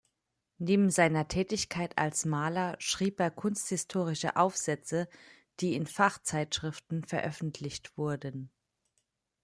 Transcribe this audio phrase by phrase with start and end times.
[0.57, 5.07] Neben seiner Tätigkeit als Maler schrieb er kunsthistorische Aufsätze,
[5.59, 8.49] die in Fachzeitschriften veröffentlicht wurden.